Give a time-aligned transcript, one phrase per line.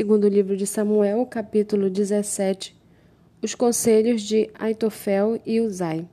[0.00, 2.74] Segundo livro de Samuel, capítulo 17,
[3.42, 6.08] os conselhos de Aitofel e Uzai.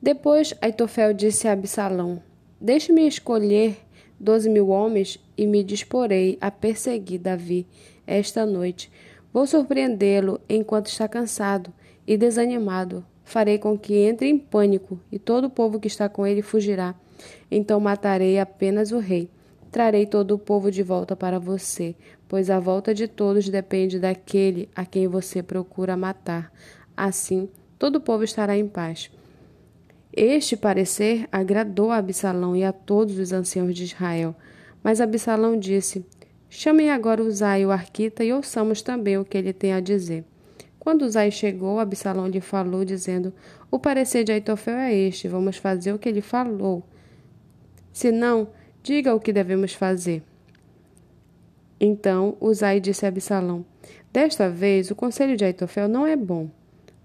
[0.00, 2.22] Depois Aitofel disse a Absalão:
[2.58, 3.76] Deixe-me escolher
[4.18, 7.66] doze mil homens e me disporei a perseguir Davi
[8.06, 8.90] esta noite.
[9.30, 11.70] Vou surpreendê-lo enquanto está cansado
[12.06, 13.04] e desanimado.
[13.22, 16.94] Farei com que entre em pânico e todo o povo que está com ele fugirá.
[17.50, 19.28] Então matarei apenas o rei.
[19.70, 21.94] Trarei todo o povo de volta para você,
[22.30, 26.52] pois a volta de todos depende daquele a quem você procura matar.
[26.96, 29.10] Assim, todo o povo estará em paz.
[30.12, 34.36] Este parecer agradou a Absalão e a todos os anciãos de Israel.
[34.80, 36.06] Mas Absalão disse:
[36.48, 40.24] Chamem agora Uzai, o arquita, e ouçamos também o que ele tem a dizer.
[40.78, 43.34] Quando Uzai chegou, Absalão lhe falou, dizendo:
[43.72, 46.84] O parecer de Aitofel é este, vamos fazer o que ele falou.
[47.92, 48.50] Se não,
[48.84, 50.22] diga o que devemos fazer.
[51.80, 53.64] Então Uzai disse a Absalão:
[54.12, 56.50] Desta vez o conselho de Aitofel não é bom.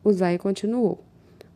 [0.04, 1.02] Uzai continuou: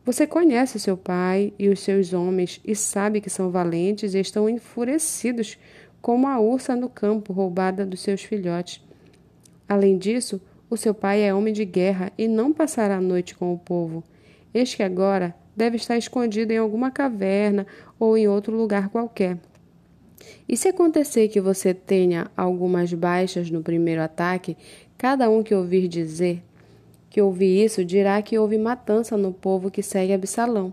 [0.06, 4.48] Você conhece seu pai e os seus homens e sabe que são valentes e estão
[4.48, 5.58] enfurecidos
[6.00, 8.82] como a ursa no campo roubada dos seus filhotes.
[9.68, 10.40] Além disso,
[10.70, 14.02] o seu pai é homem de guerra e não passará a noite com o povo.
[14.54, 17.66] Este que agora deve estar escondido em alguma caverna
[17.98, 19.36] ou em outro lugar qualquer.
[20.48, 24.56] E se acontecer que você tenha algumas baixas no primeiro ataque,
[24.96, 26.42] cada um que ouvir dizer
[27.10, 30.72] que ouvir isso dirá que houve matança no povo que segue Absalão.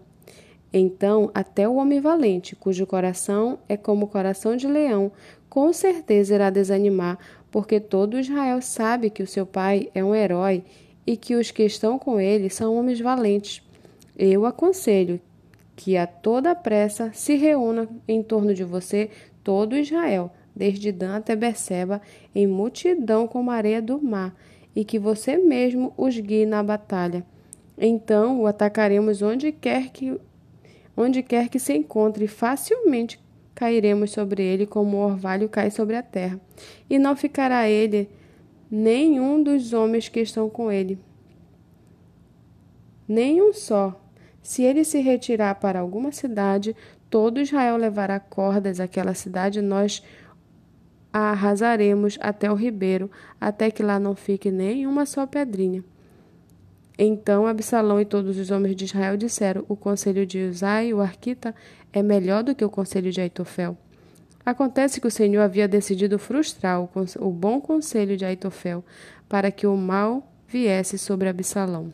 [0.71, 5.11] Então, até o homem valente, cujo coração é como o coração de leão,
[5.49, 7.17] com certeza irá desanimar,
[7.49, 10.63] porque todo Israel sabe que o seu pai é um herói
[11.07, 13.63] e que os que estão com ele são homens valentes.
[14.15, 15.19] Eu aconselho
[15.75, 19.09] que a toda pressa se reúna em torno de você
[19.47, 22.01] todo Israel, desde Dan até Beceba,
[22.35, 24.35] em multidão como a areia do mar,
[24.75, 27.25] e que você mesmo os guie na batalha.
[27.77, 30.19] Então o atacaremos onde quer que
[30.97, 33.17] onde quer que se encontre, facilmente
[33.55, 36.41] cairemos sobre ele como o orvalho cai sobre a terra,
[36.89, 38.09] e não ficará ele
[38.69, 40.99] nenhum dos homens que estão com ele.
[43.07, 43.97] Nenhum só.
[44.41, 46.75] Se ele se retirar para alguma cidade,
[47.09, 50.01] todo Israel levará cordas àquela cidade, nós
[51.11, 53.09] a arrasaremos até o ribeiro,
[53.39, 55.83] até que lá não fique nenhuma só pedrinha.
[56.97, 61.53] Então Absalão e todos os homens de Israel disseram: O conselho de Uzai, o arquita,
[61.93, 63.77] é melhor do que o conselho de Aitofel.
[64.45, 66.89] Acontece que o Senhor havia decidido frustrar o,
[67.19, 68.83] o bom conselho de Aitofel,
[69.27, 71.91] para que o mal viesse sobre Absalão.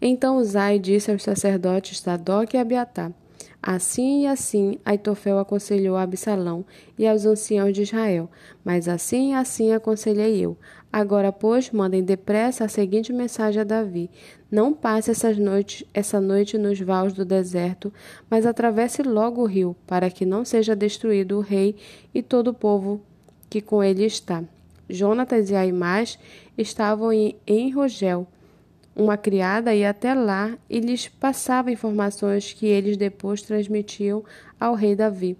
[0.00, 3.12] Então Uzai disse aos sacerdotes Sadoc e Abiatar:
[3.62, 6.64] Assim e assim Aitofel aconselhou a Absalão
[6.98, 8.30] e aos anciãos de Israel,
[8.64, 10.56] mas assim e assim aconselhei eu.
[10.92, 14.08] Agora, pois, mandem depressa a seguinte mensagem a Davi:
[14.50, 17.92] Não passe essas noites, essa noite nos vales do deserto,
[18.30, 21.76] mas atravesse logo o rio, para que não seja destruído o rei
[22.14, 23.02] e todo o povo
[23.50, 24.42] que com ele está.
[24.88, 26.18] Jonatas e Aimás
[26.56, 28.26] estavam em, em Rogel,
[28.96, 34.24] uma criada ia até lá e lhes passava informações que eles depois transmitiam
[34.58, 35.36] ao rei Davi.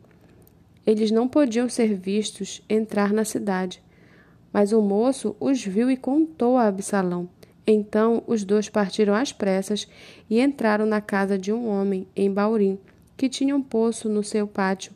[0.86, 3.82] Eles não podiam ser vistos entrar na cidade.
[4.52, 7.28] Mas o moço os viu e contou a Absalão.
[7.66, 9.88] Então os dois partiram às pressas
[10.28, 12.78] e entraram na casa de um homem em Baurim,
[13.16, 14.92] que tinha um poço no seu pátio,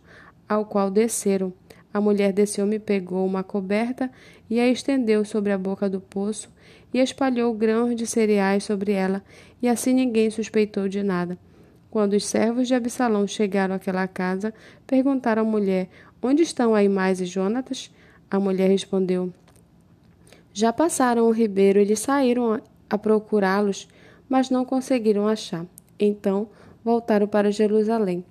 [0.47, 1.53] ao qual desceram.
[1.92, 4.10] A mulher desse homem pegou uma coberta
[4.48, 6.48] e a estendeu sobre a boca do poço
[6.94, 9.22] e espalhou grãos de cereais sobre ela,
[9.60, 11.38] e assim ninguém suspeitou de nada.
[11.90, 14.54] Quando os servos de Absalão chegaram àquela casa,
[14.86, 15.88] perguntaram à mulher:
[16.22, 17.90] Onde estão Aimais e Jonatas?
[18.30, 19.32] A mulher respondeu:
[20.52, 23.88] Já passaram o ribeiro eles saíram a procurá-los,
[24.28, 25.66] mas não conseguiram achar.
[25.98, 26.48] Então
[26.84, 28.24] voltaram para Jerusalém.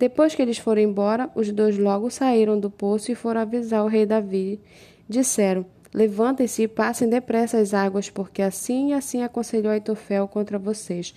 [0.00, 3.86] Depois que eles foram embora, os dois logo saíram do poço e foram avisar o
[3.86, 4.58] rei Davi.
[5.06, 11.14] Disseram: Levantem-se e passem depressa as águas, porque assim e assim aconselhou Aitofel contra vocês.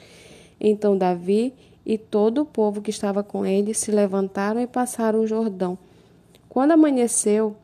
[0.60, 1.54] Então Davi
[1.86, 5.78] e todo o povo que estava com ele se levantaram e passaram o Jordão.
[6.50, 7.56] Quando amanheceu,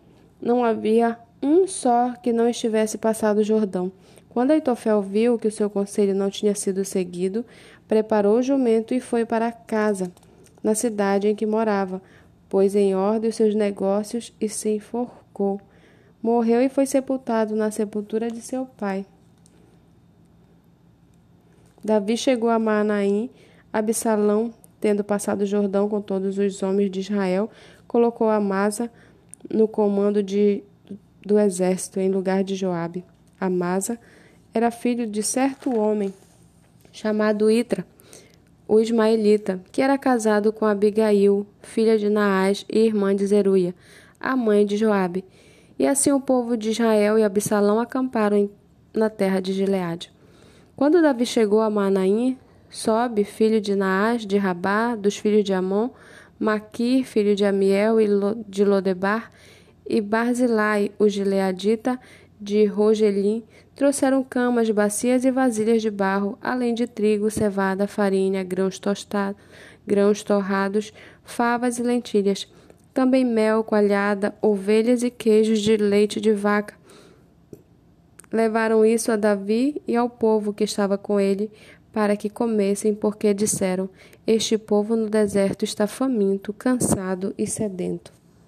[0.41, 3.91] não havia um só que não estivesse passado o Jordão.
[4.29, 7.45] Quando Aitofel viu que o seu conselho não tinha sido seguido,
[7.89, 10.09] preparou o jumento e foi para casa,
[10.63, 12.01] na cidade em que morava,
[12.47, 15.61] pôs em ordem os seus negócios e se enforcou.
[16.21, 19.05] Morreu e foi sepultado na sepultura de seu pai.
[21.83, 23.29] Davi chegou a Manaim,
[23.71, 27.49] Absalão, tendo passado o Jordão com todos os homens de Israel,
[27.87, 28.91] colocou Amasa
[29.49, 30.63] no comando de
[31.25, 33.03] do exército em lugar de Joabe.
[33.39, 33.99] Amasa
[34.53, 36.13] era filho de certo homem
[36.91, 37.85] chamado Itra,
[38.69, 43.73] o ismaelita, que era casado com Abigail, filha de Naás e irmã de Zeruia,
[44.19, 45.25] a mãe de Joabe.
[45.79, 48.47] E assim o povo de Israel e Absalão acamparam
[48.93, 50.13] na terra de Gileade.
[50.75, 52.37] Quando Davi chegou a Manaim,
[52.69, 55.89] Sobe, filho de Naás, de Rabá, dos filhos de Amon,
[56.39, 58.07] Maquir, filho de Amiel e
[58.47, 59.31] de Lodebar,
[59.83, 61.99] e Barzilai, o gileadita,
[62.39, 63.43] de Rogelim,
[63.75, 69.41] trouxeram camas, bacias e vasilhas de barro, além de trigo, cevada, farinha, grãos tostados,
[69.85, 70.93] grãos torrados,
[71.23, 72.47] favas e lentilhas.
[72.93, 76.75] Também mel, coalhada, ovelhas e queijos de leite de vaca.
[78.31, 81.51] Levaram isso a Davi e ao povo que estava com ele,
[81.91, 83.89] para que comessem, porque disseram:
[84.25, 88.18] Este povo no deserto está faminto, cansado e sedento.